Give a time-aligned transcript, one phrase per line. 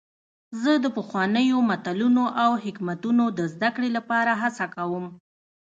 [0.61, 5.05] زه د پخوانیو متلونو او حکمتونو د زدهکړې لپاره هڅه کوم.